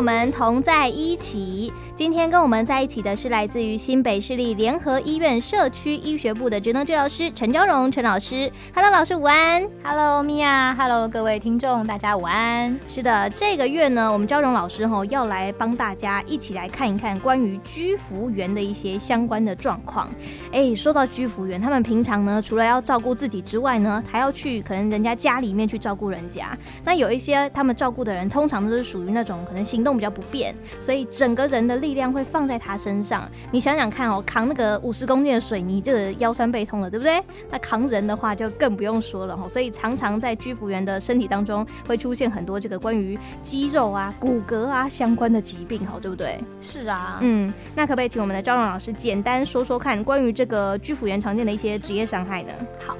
[0.00, 1.70] 我们同在一起。
[2.00, 8.50] 今天跟我们在一起的是来自于新北市立联合医院社区医学部的职能治疗师陈昭荣陈老师。
[8.74, 9.68] Hello，老师午安。
[9.84, 10.74] Hello，米娅。
[10.78, 12.74] Hello，各位听众，大家午安。
[12.88, 20.10] 是的，这个月呢，我们昭荣老师吼要来帮大家一起来看一看关于居服员的一些相关的状况。
[20.52, 26.56] 哎，说到居服员，他们平常呢，除了要照顾自己之外呢，还要去可能人家家里面去照顾人家。
[26.82, 33.28] 那有一些他们照顾的人，通常都是属于那种可能行动比较不便，所以整个人的力量会放在他身上。
[33.50, 37.22] 你想想看哦，扛那个五十公斤的水泥，这个腰酸背痛了，对不对？
[37.50, 39.48] 那扛人的话就更不用说了哈。
[39.48, 46.38] 所以常常在居服员的身体当中会出现很多这个关于肌肉啊、骨骼啊相关的疾病，哈，对不对？
[46.60, 52.52] 是啊，嗯，那可不可以请我们的赵荣老师简单说说看，关于这个居服员常见的一些职业伤害呢？
[52.86, 52.96] 好。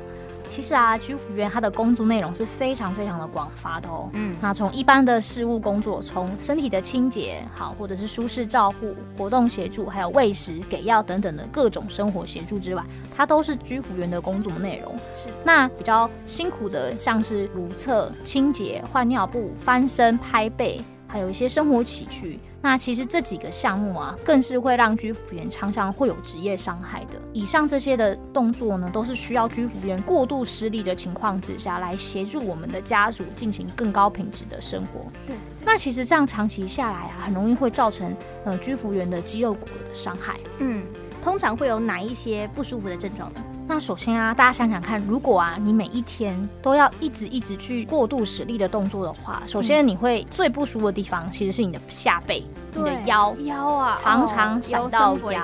[0.51, 4.11] 其实啊，居服员他的工作内容是非常非常的广发的哦。
[4.15, 12.85] 嗯，那从一般的事务工作，从身体的清洁，好，或者是舒适照护、活动协助，还有喂食、给药等等的各种生活协助之外，
[13.17, 14.93] 它都是居服员的工作内容。
[15.15, 22.41] 是，那比较辛苦的，像是如厕、清洁、换尿布、翻身、拍背，还有一些生活起居。
[22.63, 27.15] 那其实这几个项目啊，更是会让居服员常常会有职业伤害的。
[27.33, 35.07] 以上这些的动作呢，都是需要居服员过度施力的情况之下来协助我们的家属进行更高品质的生活。
[35.27, 40.39] 对，那其实这样长期下来啊，很容易会造成呃居服员的肌肉骨骼的伤害。
[40.59, 40.83] 嗯，
[41.23, 43.43] 通常会有哪一些不舒服的症状呢？
[43.71, 52.45] 那首先啊，大家想想看，如果啊你每一天都要一直一直去过度使力的动作的话，首先你会最不舒服的地方其实是你的下背。
[52.75, 55.33] 你的腰腰啊，常常闪到腰。
[55.33, 55.41] 腰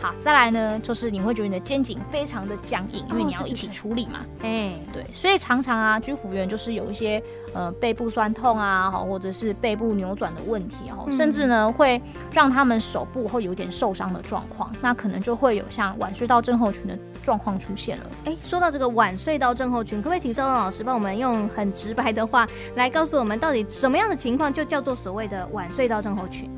[0.00, 4.20] 好，再来呢，就是你会觉得你的肩颈非常的僵硬，因为你要一起处理嘛。
[4.42, 12.00] 哎，对，所以常常啊，居服员就是有一些呃背部酸痛啊，好，或者是背部扭转的问题，哈，甚至呢会
[12.32, 18.04] 让他们手部会有点受伤的状况，那可能就会有像晚睡到症候群的状况出现了。
[18.24, 22.46] 哎，说到这个晚睡到症候群，可不可以请赵荣老师帮我们用很直白的话
[22.76, 26.50] 来告诉我们，到底什么样的情况就叫做所谓的晚睡到症候群？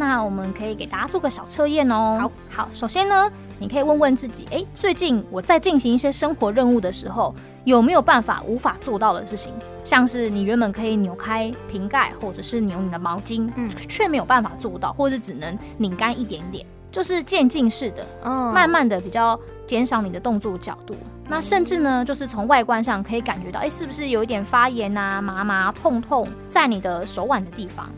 [0.00, 2.18] 好，那我们可以给大家做个小测验哦。
[2.20, 7.34] 好，好，首先呢，你可以问问自己，哎，最近我在进行一些生活任务的时候，
[7.64, 9.52] 有没有办法无法做到的事情？
[9.84, 20.94] 像是你原本可以扭开瓶盖，或者是扭你的毛巾，嗯，却没有办法做到，或者只能拧干一点点，就是渐进式的，嗯，慢慢的比较减少你的动作角度。
[21.28, 27.88] 那甚至呢，就是从外观上可以感觉到，哎，是不是有一点发炎啊、麻麻、痛痛在你的手腕的地方？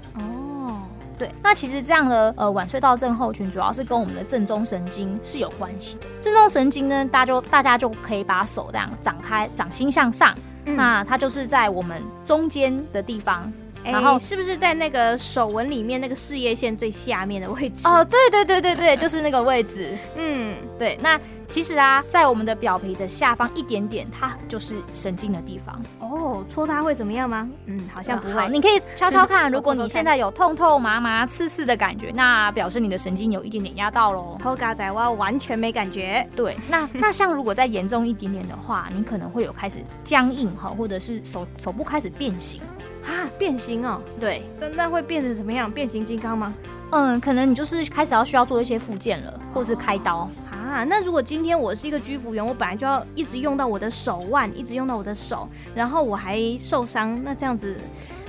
[1.22, 6.06] 对，那其实这样的呃晚睡到症候群主要是跟我们的正中神经是有关系的。
[6.20, 13.52] 正中神经呢，大家就大家就可以把手这样展开，掌心向上，嗯、那它就是在我们中间的地方。
[13.84, 17.86] 然后、欸、是不是在那个手纹里面那个事业线最下面的位置？
[17.86, 19.96] 哦，对对对对对，就是那个位置。
[20.16, 20.98] 嗯，对。
[21.02, 25.78] 那其实啊，在我们的表皮的下方一点点，它就是神经的地方。
[25.98, 27.46] 哦，戳它会怎么样吗？
[27.66, 28.48] 嗯，好像不会。
[28.48, 34.38] 你可以敲敲看，如果你现在有痛痛麻麻刺刺的感觉，那表示你的神经有一点点压到喽。
[34.42, 36.26] 好嘎仔，我完全没感觉。
[36.34, 42.60] 对，那 那像如果再严重一点点的话，你可能会有开始僵硬哈，或者是手手部开始变形。
[43.04, 45.70] 啊，变形哦，对，那那会变成什么样？
[45.70, 46.54] 变形金刚吗？
[46.90, 50.18] 嗯，可能你就是开始要需要做一些附件了，或是开刀。
[50.18, 50.84] 哦、啊。
[50.84, 57.80] 那如果今天我是一个居服员，我本来就要一直用到我的手腕，一直用到我的手，然后我还受伤，那这样子，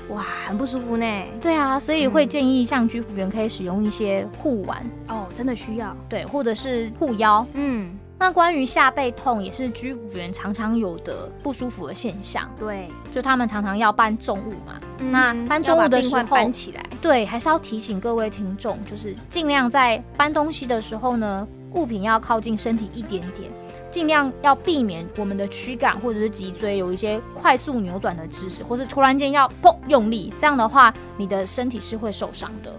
[0.10, 1.06] 哇，很不舒服呢。
[1.42, 5.96] 对啊，所以会建议像居服员可以使用一些护腕哦，真的需要。
[6.08, 7.92] 对，或者是护腰，嗯。
[8.20, 12.50] 那关于下背痛也是居服员常常有的不舒服的现象。
[12.58, 14.80] 对，就他们常常要搬重物嘛。
[15.00, 16.82] 嗯、那搬重物的时候，搬起来。
[17.02, 23.52] 对，还是要提醒各位听众，就是尽量在搬东西的时候呢，物品要靠近身体一点点，
[23.92, 32.74] 尽量要避免我们的躯干或者是脊椎有一些快速扭转的姿势，或是突然间要砰用力，这样的话，你的身体是会受伤的。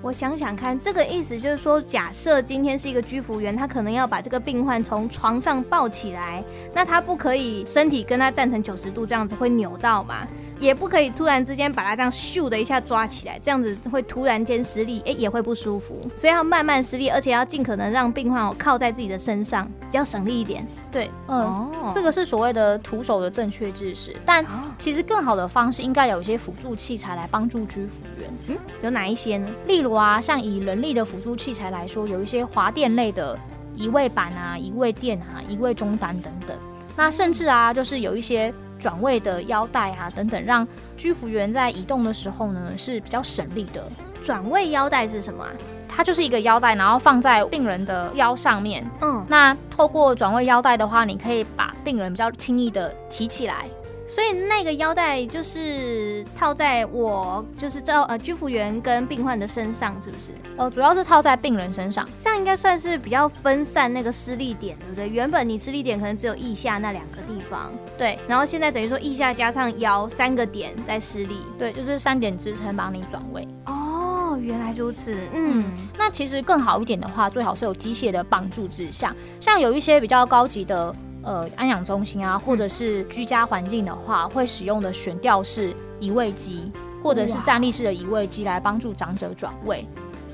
[0.00, 6.42] 我想想看，这个意思就是说，假设今天是一个居服员，他可能要把这个病患从床上抱起来，
[6.72, 10.26] 那他不可以身体跟他站成九十度这样子会扭到嘛？
[10.58, 16.00] 也不可以突然之间把它这样咻的一下抓起来，这样子会突然间失力，哎，也会不舒服。
[16.16, 20.66] 所以要慢慢施力，而且要尽可能让病患靠在自己的身上，比较省力一点。
[20.90, 24.16] 对，嗯，哦、这个是所谓的徒手的正确姿势。
[24.24, 24.44] 但
[24.78, 28.30] 其实更好的方式应该有一些辅助器材来帮助居服员。
[28.48, 29.48] 嗯，有哪一些呢？
[29.66, 33.38] 例如啊，像以人力的辅助器材来说，有一些滑垫类的
[33.74, 36.56] 移位板啊、移位垫啊、移位中单等等。
[36.96, 40.66] 那甚至啊，就是有一些转位的腰带啊等等，让
[40.96, 43.84] 居服员在移动的时候呢是比较省力的。
[44.22, 45.50] 转位腰带是什么啊？
[45.88, 48.88] 它就是一个腰带，然后放在病人的腰上面。
[49.00, 53.66] 嗯，那透过转位腰带的话，你可以把病人比较轻易的提起来。
[54.08, 60.32] 所以那个腰带就是套在我就是照呃居服员跟病患的身上，是不是？
[60.56, 65.08] 呃，主要是套在病人身上，这样应该算是比较分散那个施力点，对不对？
[65.10, 68.18] 原本你施力点可能只有腋下那两个地方，对。
[68.26, 73.46] 然后现在等于说腋下加上腰三个点在施力，对，就是三点支撑帮你转位。
[73.66, 75.14] 哦，原来如此。
[75.34, 75.64] 嗯，
[75.98, 80.96] 那其实更好一点的话，最好是有机械的帮助之下，像有一些比较高级的。
[81.22, 86.70] 呃，安养中心啊，或者是居家环境的话，会使用的悬吊式移位机，
[87.02, 89.84] 或者是站立式的移位机来帮助长者转位。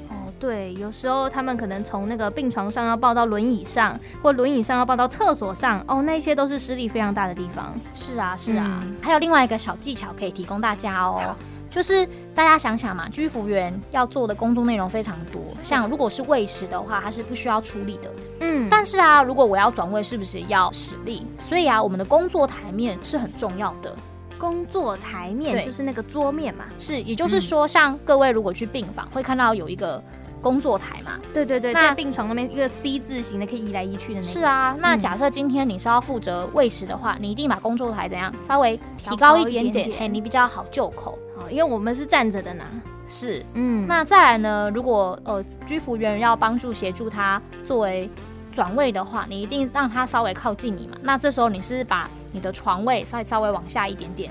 [0.08, 7.74] 哦，对，有时候他们可能从那个病床上要抱到轮椅上，或轮椅上要抱到厕所上，哦，那些都是施力非常大的地方。
[7.94, 8.82] 是啊，是啊。
[8.84, 11.34] 嗯，还有另外一个小技巧可以提供大家哦。
[11.74, 18.08] 就是大家想想嘛，居服员要做的工作内容非常多，像如果是喂食的话，它是不需要出力的。
[18.42, 21.26] 嗯，但是啊，如果我要转位，是不是要使力？
[21.40, 23.92] 所以啊，我们的工作台面是很重要的。
[24.38, 26.64] 工作台面就是那个桌面嘛。
[26.78, 30.00] 是，也就是说，像各位如果去病房，会看到有一个。
[30.44, 34.32] 工作台嘛，对对对，那病床那边一个 C 字形的，可以移来移去的那个。
[34.32, 41.18] 是啊，那假设今天你是要负责喂食的话，嗯，你一定把工作台怎样稍微提高一点点，嘿，你比较好就口。
[41.34, 42.64] 好，因为我们是站着的呢。
[43.08, 43.86] 是，嗯。
[43.88, 48.10] 那再来呢，如果呃居服员要帮助协助他作为
[48.52, 50.96] 转位的话，你一定让他稍微靠近你嘛。
[51.02, 54.30] 那这时候你是把你的床位稍微稍微往下一点点。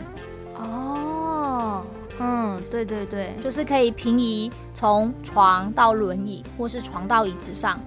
[2.19, 2.57] 哦。
[2.57, 7.79] 嗯，对对对，就是可以平移从床到轮椅，或是床到椅子上。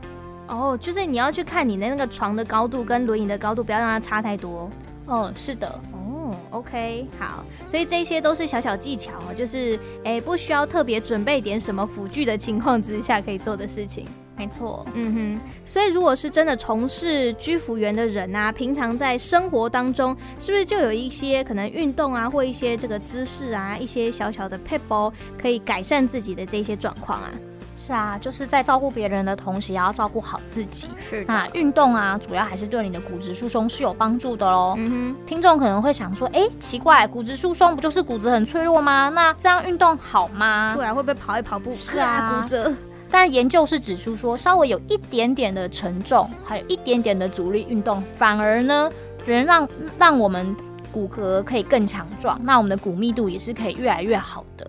[0.48, 4.70] 哦，就是你要去看你的那个床的高度跟轮椅的高度，不要让它差太多。
[5.06, 5.68] 哦，是的。
[5.92, 14.06] 哦，OK，好，所以这些都是小小技巧，就是诶，不需要特别准备点什么辅具的情况之下可以做的事情。
[14.36, 27.30] 没错，嗯哼，所以如果是真的从事居服员的人啊，平常在生活当中，是不是就有一些可能运动啊，或一些这个姿势啊，一些小小的撇步，可以改善自己的这些状况啊？
[27.78, 30.88] 是啊，就是在照顾别人的同时，也要照顾好自己。
[30.98, 34.74] 是，那运动啊，主要还是对你的骨质疏松是有帮助的喽。
[34.78, 39.10] 嗯哼，听众可能会想说，哎、欸，奇怪，骨质疏松不就是骨质很脆弱吗？
[39.14, 40.74] 那这样运动好吗？
[40.74, 42.72] 对啊，会不会跑一跑步，是啊， 骨折？
[43.10, 48.90] 但研究是指出说，稍微有一点点的沉重，还有一点点的阻力运动，反而呢，
[49.26, 49.68] 能让
[49.98, 50.54] 让我们
[50.92, 54.68] 骨骼可以更强壮，那我们的骨密度也是可以越来越好的。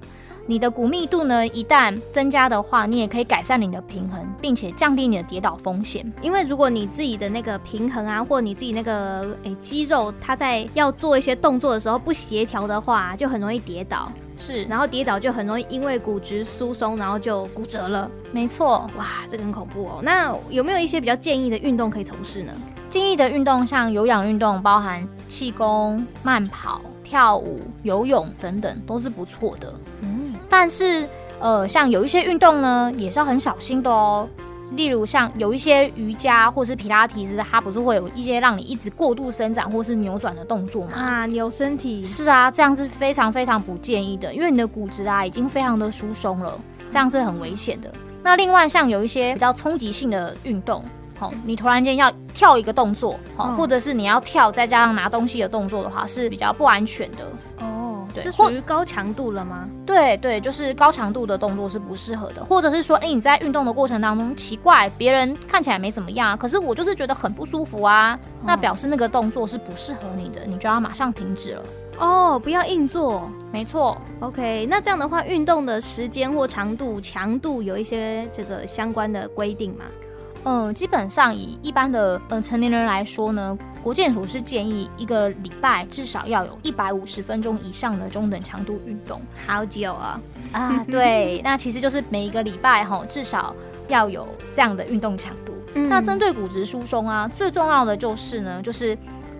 [0.50, 6.10] 你的骨密度呢，一旦增加的话，你也可以改善你的平衡，并且降低你的跌倒风险。
[6.22, 14.10] 因为如果你自己的那个平衡啊，或你自己那个诶、肌肉，它在要做一些动作的时候不协调的话，就很容易跌倒。
[14.38, 18.10] 是，然后跌倒就很容易因为骨质疏松，然后就骨折了。
[18.32, 20.00] 没错，哇，这个很恐怖哦。
[20.04, 22.54] 那有没有一些比较建议的运动可以从事呢？
[22.90, 29.74] 建议的运动像有氧运动，包含气功、慢跑、跳舞、游泳等等，都是不错的。
[30.02, 30.34] 嗯。
[30.50, 31.08] 但是，
[31.40, 34.28] 呃，像有一些运动呢，也是要很小心的哦。
[34.72, 40.94] 例如，像有一些瑜伽或是皮拉提斯，它不是会有一些让你一直过度伸展或是扭转的动作吗？
[40.94, 42.04] 啊，扭身体。
[42.06, 46.60] 是啊，这样是非常非常不建议的，因为你的骨质啊已经非常的疏松了，
[46.92, 47.92] 这样是很危险的。
[48.22, 50.84] 那另外，像有一些比较冲击性的运动，
[51.18, 57.32] 好，你突然间要跳一个动作，好，或者是你要跳再加上拿东西的动作的话，是比较不安全的。
[58.24, 59.68] 这属于高强度了吗？
[59.86, 71.64] 对对，就是高强度的动作是不适合的，或者是说，哎，你在运动的过程当中，奇怪，别人看起来没怎么样，可是我就是觉得很不舒服啊，那表示那个动作是不适合你的，你就要马上停止了。
[72.00, 73.98] 哦，不要硬做，没错。
[74.20, 79.86] OK，那这样的话，运动的时间或长度、强度有一些这个相关的规定吗？
[80.44, 89.22] 嗯，基本上以一般的嗯成年人来说呢，国健署是建议一个礼拜至少要有一百五十分钟以上的中等强度运动。
[89.46, 90.20] 好久啊
[90.52, 93.56] 啊， 对，那其实就是每一个礼拜哈，至少
[93.88, 95.54] 要有这样的运动强度。
[95.76, 98.98] 嗯、那针对骨质疏松啊，最重要的就是呢，就是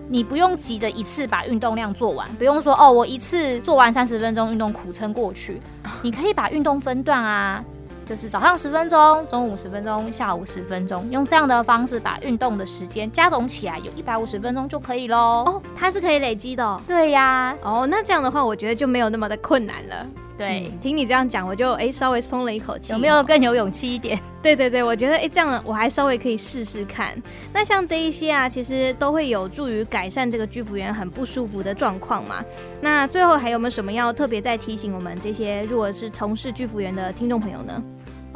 [0.08, 5.60] 你不用急着一次把运动量做完，不用说哦，我一次做完三十分钟运动苦撑过去，
[6.00, 7.62] 你可以把运动分段啊。
[8.08, 15.44] 就是早上十分钟，中午十分钟，下午十分钟，用这样的方式把运动的时间加总起来，有一百五十分钟就可以喽。
[15.46, 16.80] 哦，它是可以累积的哦。
[16.86, 17.54] 对呀。
[17.62, 20.06] 哦，那这样的话，我觉得就没有那么的困难了。
[20.38, 22.92] 对，嗯、听你这样讲，我就哎、欸、稍微松了一口气。
[22.92, 24.18] 有没有更有勇气一点？
[24.40, 27.20] 对对对，我觉得哎、欸、这样我还稍微可以试试看。
[27.52, 32.36] 那像这一些啊，其实都会有助于改善这个居服员很不舒服的状况嘛。
[32.80, 37.82] 那最后还有没有什么要特别再提醒我们这些如果是从事居服员的听众朋友呢？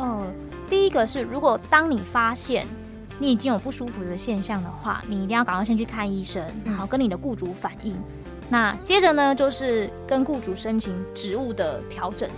[0.02, 0.26] 哦，
[0.68, 2.66] 第一个是，如果当你发现
[3.20, 7.94] 你已经有不舒服的现象的话，你一定要赶快先去看医生，然后跟你的雇主反映。
[7.94, 8.02] 嗯、
[8.48, 12.28] 那接着呢，就是跟雇主申请职务的调整，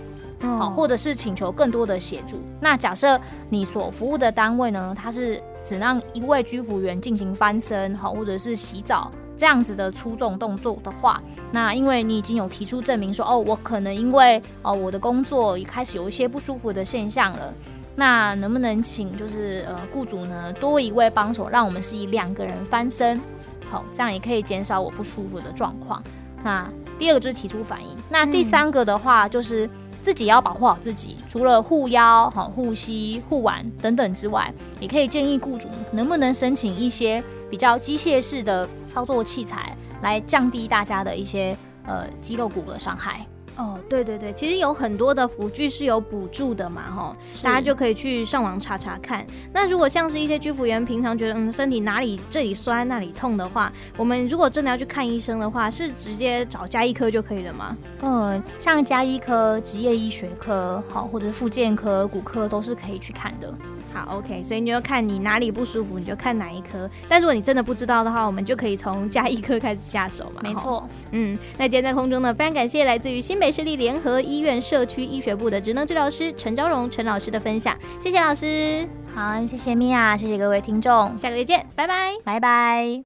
[0.41, 2.39] 好、哦，或者是请求更多的协助。
[2.61, 3.19] 那假设
[3.49, 17.53] 你所服务的单位呢，它是只让一位居服员进行翻身，好，或者是洗澡这样子的粗重动作的话，那因为你已经有提出证明说，哦，我可能因为哦我的工作也开始有一些不舒服的现象了。
[17.97, 23.21] 那能不能请就是呃雇主呢多一位帮手，让我们是以两个人翻身，
[23.69, 26.03] 好，这样也可以减少我不舒服的状况。
[26.43, 29.69] 那第二个就是提出反应，那第三个的话就是
[30.03, 41.53] 自己要保护好自己，除了护腰、好护膝、护腕等等之外，也可以建议雇主能不能申请一些比较机械式的操作器材，来降低大家的一些
[41.85, 43.27] 呃肌肉骨骼伤害。
[43.57, 49.25] 哦，对对对，其实有很多的辅具是有补助的嘛，哈，大家就可以去上网查查看。
[49.51, 57.77] 那如果像是一些居服员平常觉得嗯身体哪里这里酸那里痛的话，我们如果真的要去看医生的话，是直接找加医科就可以了吗？
[58.01, 63.53] 嗯，像加医科、职业医学科，好，或者是复健科、骨科都是可以去看的。
[63.95, 66.89] 好，OK，所以你就看你哪里不舒服，你就看哪一科。
[67.07, 70.41] 但如果你真的不知道的话，我们就可以从加一科开始下手嘛。
[70.43, 78.85] 没错，嗯，那今天在空中呢，非常感谢来自于新北市立联合医院社区医学部的职能治疗师陈昭荣陈老师的分享，谢谢老师。
[79.15, 83.03] 好，谢谢米娅，谢谢各位听众，下个月见，拜拜，拜拜。